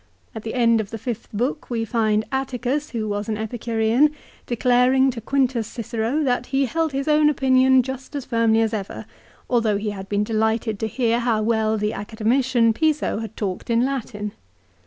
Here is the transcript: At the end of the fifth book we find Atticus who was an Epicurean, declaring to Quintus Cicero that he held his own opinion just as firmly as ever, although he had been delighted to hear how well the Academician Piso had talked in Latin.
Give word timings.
At 0.33 0.41
the 0.41 0.55
end 0.55 0.81
of 0.81 0.89
the 0.89 0.97
fifth 0.97 1.27
book 1.31 1.69
we 1.69 1.85
find 1.85 2.25
Atticus 2.31 2.89
who 2.89 3.07
was 3.07 3.29
an 3.29 3.37
Epicurean, 3.37 4.09
declaring 4.47 5.11
to 5.11 5.21
Quintus 5.21 5.67
Cicero 5.67 6.23
that 6.23 6.47
he 6.47 6.65
held 6.65 6.91
his 6.91 7.07
own 7.07 7.29
opinion 7.29 7.83
just 7.83 8.15
as 8.15 8.25
firmly 8.25 8.61
as 8.61 8.73
ever, 8.73 9.05
although 9.47 9.77
he 9.77 9.91
had 9.91 10.09
been 10.09 10.23
delighted 10.23 10.79
to 10.79 10.87
hear 10.87 11.19
how 11.19 11.43
well 11.43 11.77
the 11.77 11.93
Academician 11.93 12.73
Piso 12.73 13.19
had 13.19 13.37
talked 13.37 13.69
in 13.69 13.85
Latin. 13.85 14.31